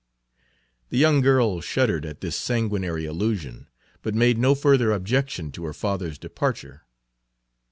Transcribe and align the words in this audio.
The 0.89 0.97
young 0.97 1.21
girl 1.21 1.61
shuddered 1.61 2.07
at 2.07 2.21
this 2.21 2.35
sanguinary 2.35 3.05
allusion, 3.05 3.67
but 4.01 4.15
made 4.15 4.39
no 4.39 4.55
further 4.55 4.91
objection 4.91 5.51
to 5.51 5.65
her 5.65 5.73
father's 5.75 6.17
departure. 6.17 6.87